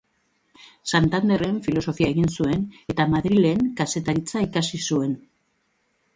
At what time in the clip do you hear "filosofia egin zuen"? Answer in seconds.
1.67-2.65